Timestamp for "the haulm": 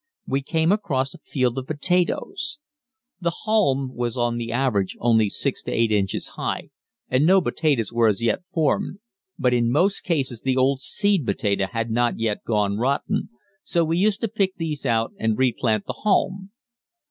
3.19-3.93, 15.85-16.49